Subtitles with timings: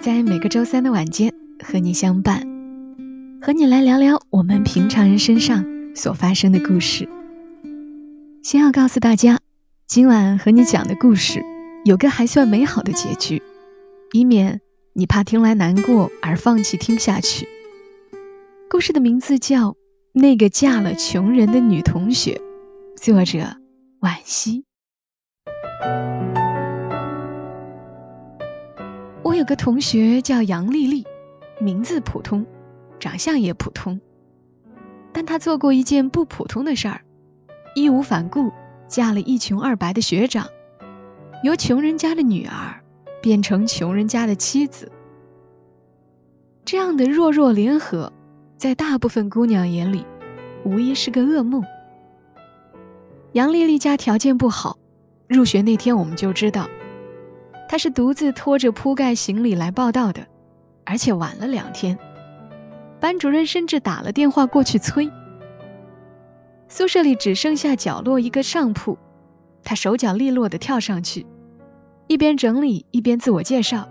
[0.00, 2.42] 在每个周三的晚间和你相伴，
[3.42, 5.64] 和你来聊聊我们平常人身上
[5.96, 7.08] 所发生的故事。
[8.42, 9.40] 先要告诉大家，
[9.88, 11.42] 今晚和你讲的故事
[11.84, 13.42] 有个还算美好的结局，
[14.12, 14.60] 以免
[14.92, 17.48] 你怕听来难过而放弃听下去。
[18.70, 19.72] 故事的名字叫
[20.12, 22.40] 《那个嫁了穷人的女同学》，
[23.02, 23.56] 作者
[24.00, 24.64] 惋惜。
[29.22, 31.04] 我有个同学叫杨丽丽，
[31.60, 32.46] 名字普通，
[32.98, 34.00] 长相也普通，
[35.12, 37.02] 但她做过一件不普通的事儿，
[37.74, 38.52] 义无反顾
[38.86, 40.48] 嫁了一穷二白的学长，
[41.42, 42.80] 由穷人家的女儿
[43.20, 44.90] 变成穷人家的妻子。
[46.64, 48.12] 这样的弱弱联合，
[48.56, 50.06] 在大部分姑娘眼里，
[50.64, 51.64] 无疑是个噩梦。
[53.32, 54.78] 杨丽丽家条件不好。
[55.26, 56.68] 入学那天我们就知道，
[57.68, 60.26] 他是独自拖着铺盖行李来报道的，
[60.84, 61.98] 而且晚了两天。
[62.98, 65.10] 班主任甚至打了电话过去催。
[66.66, 68.98] 宿舍里只剩下角落一个上铺，
[69.62, 71.26] 他手脚利落地跳上去，
[72.06, 73.88] 一边整理一边自我介绍：“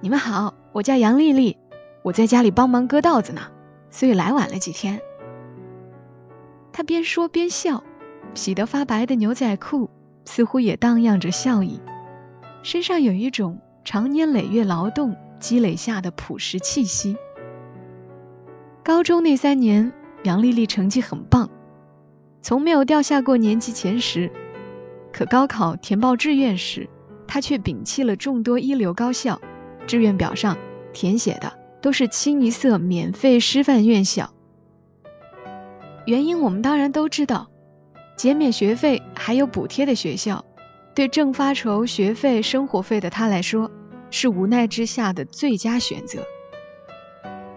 [0.00, 1.58] 你们好，我叫杨丽丽，
[2.02, 3.42] 我在家里帮忙割稻子呢，
[3.90, 5.00] 所以来晚了几天。”
[6.72, 7.84] 他边说边笑，
[8.34, 9.90] 洗得发白的牛仔裤。
[10.24, 11.80] 似乎也荡漾着笑意，
[12.62, 17.16] 身上有一种长年累月劳动积累下的朴实气息。
[18.84, 21.50] 高中那三年，杨丽丽成绩很棒，
[22.40, 24.30] 从没有掉下过年级前十。
[25.12, 26.88] 可高考填报志愿时，
[27.26, 29.40] 她却摒弃了众多一流高校，
[29.86, 30.56] 志愿表上
[30.92, 34.32] 填写的都是清一色免费师范院校。
[36.06, 37.48] 原因我们当然都知道。
[38.14, 40.44] 减免学费还有补贴的学校，
[40.94, 43.70] 对正发愁学费、生活费的他来说，
[44.10, 46.20] 是无奈之下的最佳选择。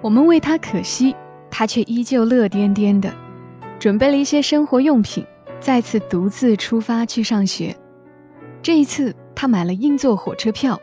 [0.00, 1.14] 我们为他可惜，
[1.50, 3.12] 他却依旧乐颠颠的，
[3.78, 5.26] 准备了一些生活用品，
[5.60, 7.76] 再次独自出发去上学。
[8.62, 10.80] 这一次，他买了硬座火车票，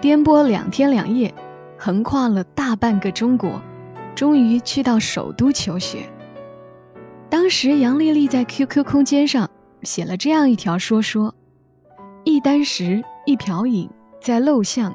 [0.00, 1.34] 颠簸两天两夜，
[1.78, 3.62] 横跨了大半个中国，
[4.14, 6.00] 终于去到首都求学。
[7.28, 9.50] 当时杨丽丽在 QQ 空间上
[9.82, 11.34] 写了这样一条说说：
[12.28, 13.88] 一箪食，一瓢饮，
[14.20, 14.92] 在陋巷，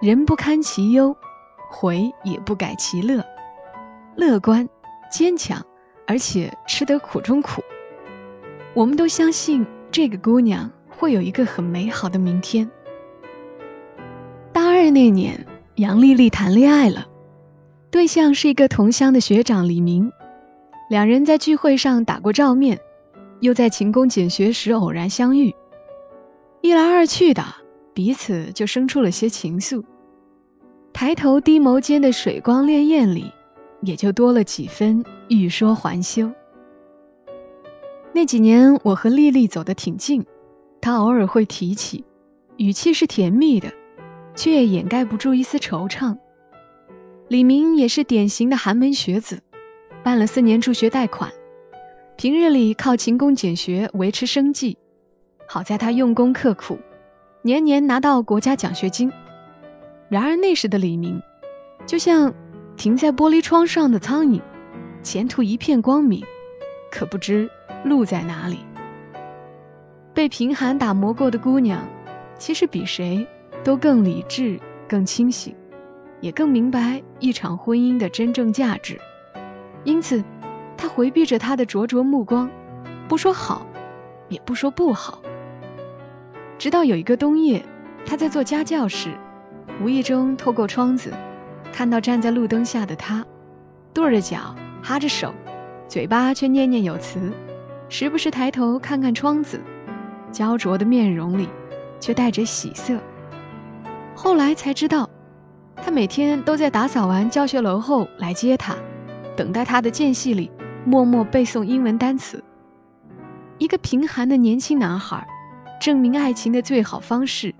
[0.00, 1.16] 人不堪其忧，
[1.70, 3.24] 回也不改其乐。
[4.16, 4.68] 乐观、
[5.08, 5.64] 坚强，
[6.08, 7.62] 而且吃得苦中苦。
[8.74, 12.68] 我们都相信这个姑娘会有一个很美好的明天。
[14.52, 17.06] 大二那年，杨丽丽谈恋爱了，
[17.92, 20.10] 对象是一个同乡的学长李明。
[20.90, 22.80] 两人在聚会上打过照面，
[23.38, 25.54] 又在勤工俭学时偶然相遇，
[26.62, 27.44] 一来二去的，
[27.92, 29.82] 彼此就生出了些情愫。
[30.92, 33.32] 抬头低眸间的水光潋滟里，
[33.80, 36.30] 也就多了几分欲说还休。
[38.12, 40.24] 那几年，我和丽丽走得挺近，
[40.80, 42.04] 她偶尔会提起，
[42.58, 43.72] 语气是甜蜜的，
[44.36, 46.18] 却也掩盖不住一丝惆怅。
[47.26, 49.42] 李明也是典型的寒门学子。
[50.04, 51.32] 办了四年助学贷款，
[52.16, 54.78] 平日里靠勤工俭学维持生计。
[55.52, 56.78] 好在他用功刻苦，
[57.42, 59.12] 年年拿到国家奖学金。
[60.08, 61.20] 然而那时的李明，
[61.84, 62.32] 就像
[62.78, 64.40] 停在玻璃窗上的苍蝇，
[65.02, 66.24] 前途一片光明，
[66.90, 67.50] 可不知
[67.84, 68.60] 路在哪里。
[70.14, 71.86] 被贫寒打磨过的姑娘，
[72.38, 73.26] 其实比谁
[73.62, 74.58] 都更理智、
[74.88, 75.54] 更清醒，
[76.22, 78.98] 也更明白一场婚姻的真正价值。
[79.84, 80.24] 因此，
[80.78, 82.50] 他回避着他的灼灼目光，
[83.06, 83.66] 不说好，
[84.30, 85.20] 也不说不好。
[86.62, 87.64] 直到有一个冬夜，
[88.06, 89.18] 他在做家教时，
[89.82, 91.12] 无意中透过窗子，
[91.72, 93.26] 看到站在路灯下的他，
[93.92, 95.34] 跺着脚，哈着手，
[95.88, 97.32] 嘴巴却念念有词，
[97.88, 99.60] 时不时抬头看看窗子，
[100.30, 101.48] 焦灼的面容里
[101.98, 102.96] 却带着喜色。
[104.14, 105.10] 后来才知道，
[105.74, 108.76] 他每天都在打扫完教学楼后来接他。
[109.36, 110.48] 等待他的间隙里，
[110.84, 112.44] 默默背诵英文单词。
[113.58, 115.26] 一个贫寒的年轻男孩，
[115.82, 117.56] 证明爱情的最好方式，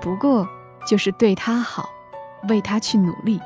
[0.00, 0.48] 不过
[0.86, 1.90] 就是对他好，
[2.48, 3.40] 为他去努力。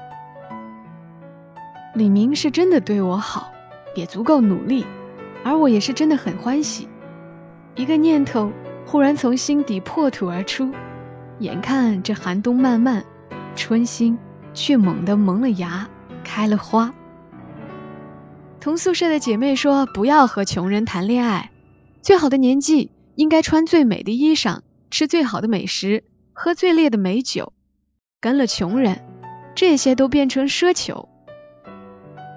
[1.95, 3.51] 李明是真的对我好，
[3.95, 4.85] 也足够努力，
[5.43, 6.87] 而我也是真的很欢喜。
[7.77, 8.53] 一个念头
[8.85, 10.71] 忽然从心底破土而出，
[11.39, 13.03] 眼看这寒冬漫漫，
[13.57, 14.19] 春心
[14.53, 15.89] 却猛地萌了芽，
[16.25, 16.93] 开了花。
[18.61, 21.51] 同宿舍的姐妹说：“不要和穷人谈恋爱，
[22.03, 22.91] 最好的年纪
[23.21, 27.53] 应该穿最美的衣裳，吃最好的美食，喝最烈的美酒。
[28.19, 29.05] 跟了穷人，
[29.55, 31.07] 这些都变成奢求。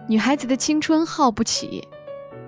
[0.10, 1.88] 女孩子的青春耗不起，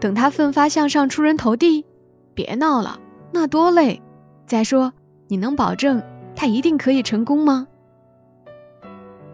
[0.02, 1.86] 等她奋发向上，出人头地，
[2.34, 3.00] 别闹了，
[3.32, 4.02] 那多累。
[4.46, 4.92] 再说，
[5.30, 6.04] 你能保证
[6.36, 7.70] 她一定可以成功吗？”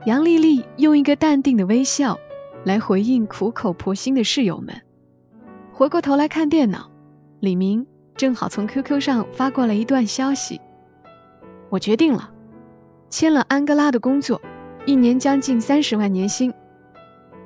[0.06, 2.19] 杨丽丽用一个淡定的微笑。
[2.63, 4.83] 来回应苦口婆心的室友们。
[5.74, 6.92] 回过头来看电脑，
[7.39, 10.61] 李明正好从 QQ 上发过来一段消息
[11.69, 12.31] ：“我决定了，
[13.09, 14.41] 签了安哥拉的工作，
[14.85, 16.53] 一年将近三十万年薪，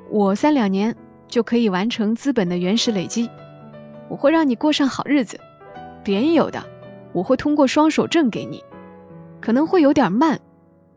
[0.09, 0.95] 我三两年
[1.27, 3.29] 就可以完成资本的原始累积。
[4.09, 5.39] 我会让你过上好日子，
[6.03, 6.63] 别人有的
[7.13, 8.63] 我会通过双手挣给你，
[9.41, 10.39] 可能会有点慢，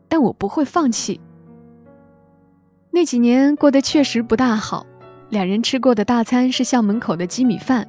[0.07, 1.21] 但我不会放弃。”
[2.91, 4.85] 那几年过得确实不大好，
[5.29, 7.87] 两人吃过的大餐是校门口的鸡米饭，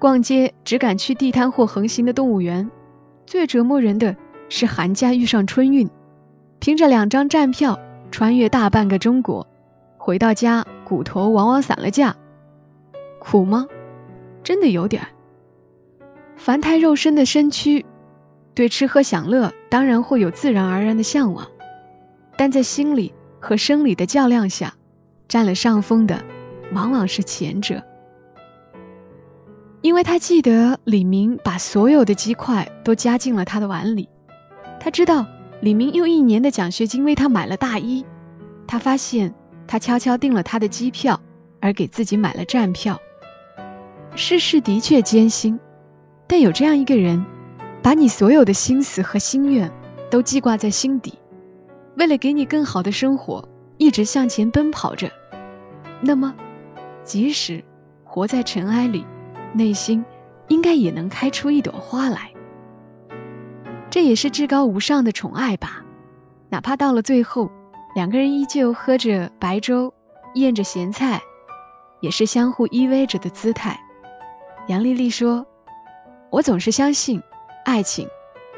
[0.00, 2.70] 逛街只敢去地摊或横行的动物园，
[3.26, 4.16] 最折磨人的
[4.48, 5.90] 是寒假遇上春运，
[6.58, 7.78] 凭着两张站票
[8.10, 9.46] 穿越大半个中国，
[9.98, 12.16] 回到家骨头往往散了架，
[13.20, 13.68] 苦吗？
[14.42, 15.06] 真的有点。
[16.36, 17.84] 凡胎肉身的身躯，
[18.54, 21.48] 对吃喝享乐当然会有自然而然的向往，
[22.36, 23.12] 但在心理。
[23.42, 24.74] 和生理的较量下，
[25.26, 26.22] 占了上风的
[26.74, 27.82] 往往是前者，
[29.82, 34.08] 因为他记得李明把所有的鸡块都夹进了他的碗里，
[34.78, 35.26] 他知道
[35.60, 38.04] 李明用一年的奖学金为他买了大衣，
[38.66, 39.34] 他发现
[39.66, 41.20] 他悄悄订了他的机票，
[41.60, 43.00] 而给自己买了站票。
[44.16, 45.58] 世事的确艰辛，
[46.26, 47.24] 但有这样一个人，
[47.82, 49.72] 把你所有的心思和心愿
[50.10, 51.14] 都记挂在心底。
[51.96, 53.48] 为了给你更好的生活，
[53.78, 55.10] 一直向前奔跑着，
[56.02, 56.34] 那么，
[57.02, 57.64] 即使
[58.04, 59.06] 活在尘埃里，
[59.52, 60.04] 内心
[60.48, 62.32] 应该也能开出一朵花来。
[63.90, 65.84] 这也是至高无上的宠爱吧。
[66.48, 67.50] 哪怕到了最后，
[67.94, 69.92] 两个人依旧喝着白粥，
[70.34, 71.20] 咽着咸菜，
[72.00, 73.80] 也是相互依偎着的姿态。
[74.68, 75.46] 杨丽丽说
[76.30, 77.22] ：“我总是相信，
[77.64, 78.08] 爱情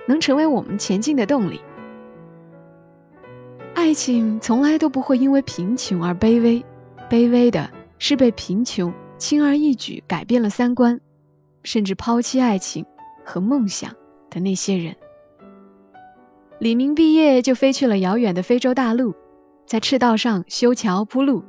[0.07, 1.61] 能成为我们前进的动力。”
[3.75, 6.65] 爱情从来都不会因为贫穷而卑微，
[7.09, 8.93] 卑微的是被贫穷
[9.23, 11.01] 轻而易举改变了三观，
[11.63, 12.87] 甚至抛弃爱情
[13.25, 13.95] 和梦想
[14.29, 14.97] 的那些人。
[16.59, 19.15] 李明毕业就飞去了遥远的非洲大陆，
[19.65, 21.45] 在赤道上修桥铺路，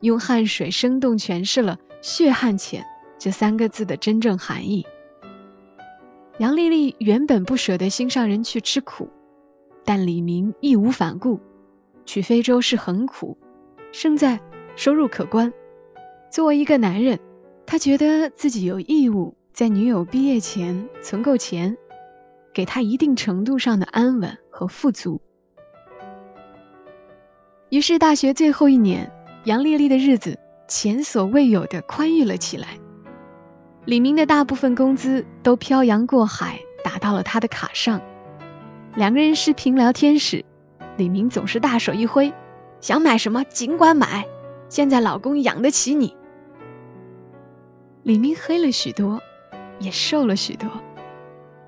[0.00, 2.84] 用汗水生动诠释了“血汗钱”
[3.16, 4.84] 这三个字的真正含义。
[6.38, 9.08] 杨丽丽原本不舍得心上人去吃苦，
[9.84, 11.38] 但李明义无反顾。
[12.06, 13.38] 去非洲是很苦，
[13.92, 14.40] 胜在
[14.74, 15.52] 收入可观。
[16.34, 17.20] 作为一个男人，
[17.64, 21.76] 他觉得自己有义务在女友毕业前存够钱，
[22.52, 25.20] 给她一定程度上的安稳和富足。
[27.68, 29.12] 于是大学最后一年，
[29.44, 32.80] 杨丽丽的日子前所未有的宽裕了起来。
[33.84, 38.00] 李明的大部分工资都漂洋过海打到了他的卡上，
[38.96, 40.44] 两个人视频聊天时。
[40.96, 42.32] 李明总是大手一挥，
[42.80, 44.26] 想买什么尽管买，
[44.68, 46.16] 现在老公养得起你。
[48.04, 49.22] 李明黑了许多，
[49.78, 50.68] 也瘦了许多，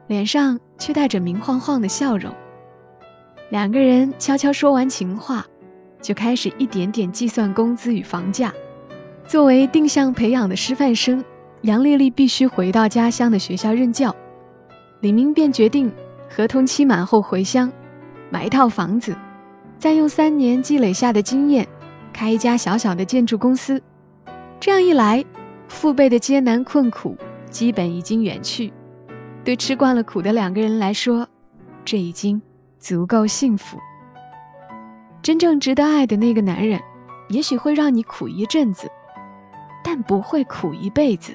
[0.06, 2.34] 脸上却带着明晃晃的笑容。
[3.48, 5.46] 两个人悄悄说完情话，
[6.02, 8.52] 就开始一点点计算工资与房价。
[9.26, 11.24] 作为定向培养的师范生，
[11.62, 14.14] 杨丽丽必须回到家乡的学校任教。
[15.00, 15.90] 李明便决定
[16.28, 17.72] 合同期满后回乡。
[18.28, 19.16] 买一套房子，
[19.78, 21.66] 再用三年积累下的经验
[22.12, 23.80] 开一家小小的建筑公司。
[24.60, 25.24] 这样一来，
[25.68, 27.16] 父辈的艰难困苦
[27.50, 28.72] 基本已经远去。
[29.44, 31.28] 对吃惯了苦的两个人来说，
[31.84, 32.42] 这已经
[32.78, 33.78] 足够幸福。
[35.22, 36.80] 真正值得爱的那个男人，
[37.28, 38.88] 也许会让你苦一阵子，
[39.84, 41.34] 但不会苦一辈子。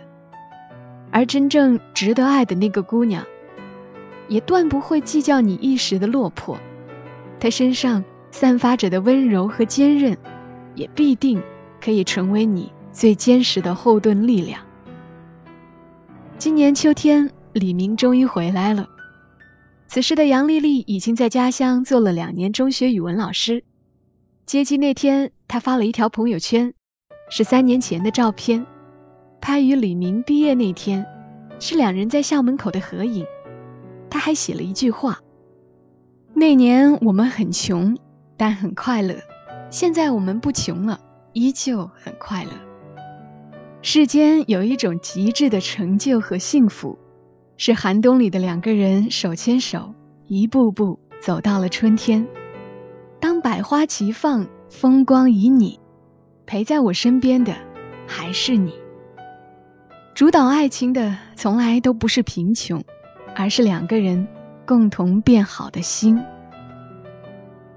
[1.09, 3.25] 而真正值得爱的那个姑娘，
[4.27, 6.57] 也断不会计较你一时的落魄。
[7.39, 10.17] 她身上散发着的温柔和坚韧，
[10.75, 11.41] 也必定
[11.81, 14.61] 可以成为你最坚实的后盾力量。
[16.37, 18.87] 今年秋天，李明终于回来了。
[19.87, 23.63] 此时的杨丽丽已经在家乡做了两年中学语文老师，
[24.45, 26.73] 接机那天，他发了一条朋友圈，
[27.29, 28.65] 是三年前的照片，
[29.41, 31.05] 拍与李明毕业那天，
[31.59, 33.25] 是两人在校门口的合影。
[34.09, 35.19] 他还写了一句话
[36.33, 37.97] ：“那年我们很穷，
[38.37, 39.15] 但很快乐；
[39.69, 40.99] 现在我们不穷了，
[41.33, 42.51] 依旧很快乐。”
[43.83, 46.99] 世间有一种极致的成就和幸福，
[47.57, 49.95] 是寒冬里的两个人手牵手，
[50.27, 52.27] 一步步走到了春天。
[53.19, 55.79] 当百花齐放，风光旖旎，
[56.45, 57.55] 陪在我身边的
[58.05, 58.73] 还是你。
[60.13, 62.83] 主导爱情的从来都不是贫穷，
[63.35, 64.27] 而是两个人
[64.67, 66.21] 共同变好的心。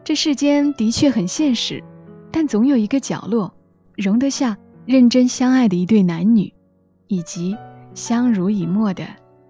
[0.04, 1.82] 这世间的确很现实，
[2.30, 3.54] 但总有一个角落
[3.96, 4.58] 容得下。
[4.86, 6.52] 认真相爱的一对男女，
[7.06, 7.56] 以及
[7.94, 9.06] 相濡以沫的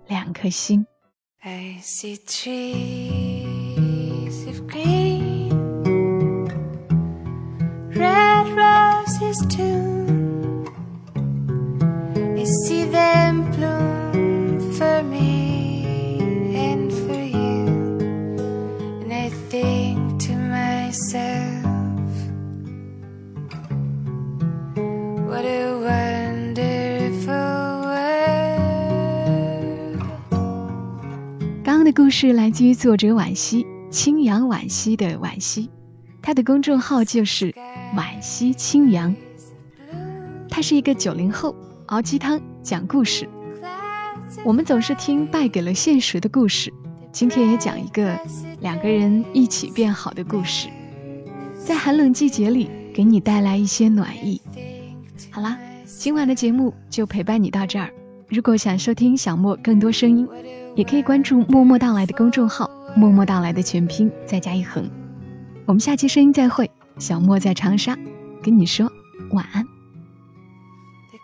[0.07, 0.87] 两颗心。
[1.41, 1.49] 的
[9.49, 9.94] 故
[32.17, 35.69] 是来自于作者惋惜，清扬惋惜的惋惜，
[36.23, 37.53] 他的公众号就是
[37.97, 39.13] 惋惜清扬。
[40.49, 41.57] 他是一个九零后，
[41.87, 43.29] 熬鸡汤讲故事。
[44.45, 46.73] 我们总是听败给了现实的故事，
[47.11, 48.17] 今天也讲一个
[48.61, 50.69] 两个人一起变好的故事，
[51.67, 54.41] 在寒冷季节里给你带来一些暖意。
[55.33, 57.91] 好啦，今晚的节目就陪伴你到这儿。
[58.35, 60.29] 如果想收听小莫更多声音。
[60.77, 64.91] 也可以关注“默默到来”的公众号，“默默到来”的全拼再加一横。
[65.67, 67.97] 我们下期声音再会，小莫在长沙
[68.43, 68.91] 跟你说
[69.31, 69.65] 晚安。
[71.11, 71.21] The